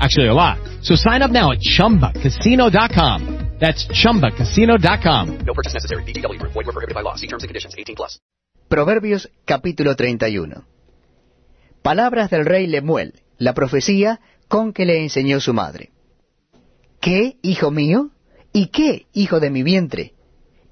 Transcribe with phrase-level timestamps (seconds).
[0.00, 0.58] Actually, a lot.
[0.82, 3.46] So sign up now at ChumbaCasino.com.
[3.58, 5.38] That's ChumbaCasino.com.
[5.38, 6.04] No purchase necessary.
[6.04, 6.40] BGW.
[6.42, 7.14] Void were prohibited by law.
[7.14, 7.74] See terms and conditions.
[7.76, 8.18] 18 plus.
[8.68, 10.64] Proverbios capítulo 31.
[11.82, 15.90] Palabras del rey Lemuel, la profecía con que le enseñó su madre.
[17.00, 18.10] ¿Qué, hijo mío?
[18.52, 20.14] ¿Y qué, hijo de mi vientre?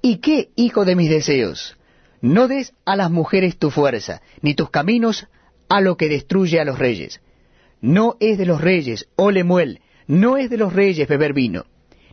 [0.01, 1.77] ¿Y qué, hijo de mis deseos?
[2.21, 5.27] No des a las mujeres tu fuerza, ni tus caminos
[5.69, 7.21] a lo que destruye a los reyes.
[7.81, 11.65] No es de los reyes, oh Lemuel, no es de los reyes beber vino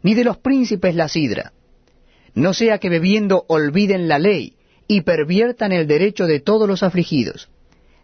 [0.03, 1.53] ni de los príncipes la sidra.
[2.35, 4.57] No sea que bebiendo olviden la ley
[4.89, 7.49] y perviertan el derecho de todos los afligidos.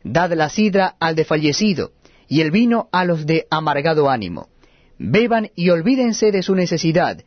[0.05, 1.93] Dad la sidra al desfallecido
[2.29, 4.49] y el vino a los de amargado ánimo.
[4.99, 7.25] Beban y olvídense de su necesidad,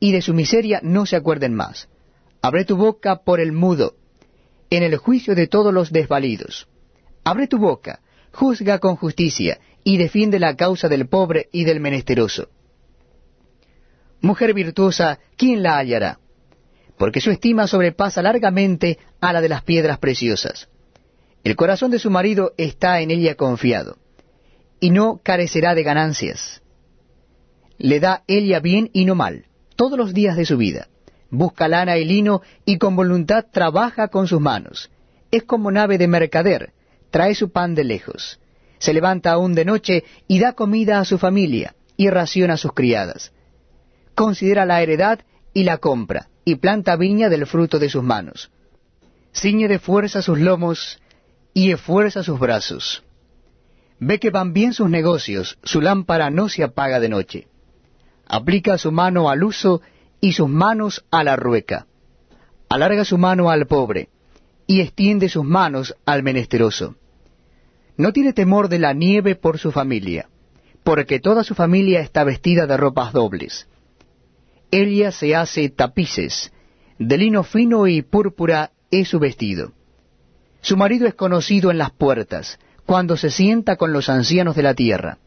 [0.00, 1.88] y de su miseria no se acuerden más.
[2.42, 3.94] Abre tu boca por el mudo,
[4.70, 6.68] en el juicio de todos los desvalidos.
[7.22, 8.00] Abre tu boca,
[8.32, 12.48] juzga con justicia, y defiende la causa del pobre y del menesteroso.
[14.20, 16.18] Mujer virtuosa, ¿quién la hallará?
[16.98, 20.68] Porque su estima sobrepasa largamente a la de las piedras preciosas.
[21.42, 23.96] El corazón de su marido está en ella confiado,
[24.78, 26.60] y no carecerá de ganancias.
[27.78, 30.88] Le da ella bien y no mal, todos los días de su vida.
[31.30, 34.90] Busca lana y lino, y con voluntad trabaja con sus manos.
[35.30, 36.74] Es como nave de mercader,
[37.10, 38.38] trae su pan de lejos.
[38.80, 42.72] Se levanta aún de noche y da comida a su familia, y raciona a sus
[42.72, 43.30] criadas
[44.20, 45.20] considera la heredad
[45.54, 48.50] y la compra, y planta viña del fruto de sus manos.
[49.32, 51.00] Ciñe de fuerza sus lomos
[51.54, 53.02] y esfuerza sus brazos.
[53.98, 57.48] Ve que van bien sus negocios, su lámpara no se apaga de noche.
[58.26, 59.80] Aplica su mano al uso
[60.20, 61.86] y sus manos a la rueca.
[62.68, 64.10] Alarga su mano al pobre
[64.66, 66.96] y extiende sus manos al menesteroso.
[68.00, 70.30] No tiene temor de la nieve por su familia,
[70.84, 73.68] porque toda su familia está vestida de ropas dobles.
[74.70, 76.50] Ella se hace tapices,
[76.98, 79.74] de lino fino y púrpura es su vestido.
[80.62, 84.72] Su marido es conocido en las puertas, cuando se sienta con los ancianos de la
[84.72, 85.18] tierra.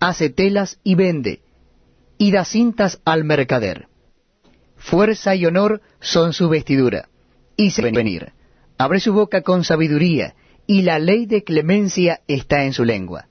[0.00, 1.42] Hace telas y vende,
[2.18, 3.86] y da cintas al mercader.
[4.74, 7.08] Fuerza y honor son su vestidura,
[7.56, 8.32] y se venir.
[8.78, 10.34] Abre su boca con sabiduría,
[10.66, 13.26] y la ley de clemencia está en su lengua.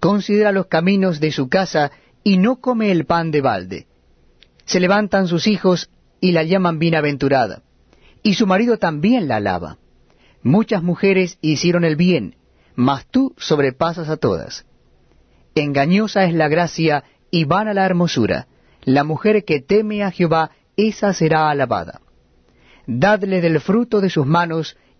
[0.00, 1.90] Considera los caminos de su casa,
[2.22, 3.86] y no come el pan de balde
[4.66, 5.90] se levantan sus hijos
[6.20, 7.62] y la llaman bienaventurada,
[8.22, 9.78] y su marido también la alaba.
[10.42, 12.36] Muchas mujeres hicieron el bien,
[12.74, 14.66] mas tú sobrepasas a todas.
[15.54, 18.48] Engañosa es la gracia y vana la hermosura.
[18.82, 22.00] La mujer que teme a Jehová, esa será alabada.
[22.86, 24.76] Dadle del fruto de sus manos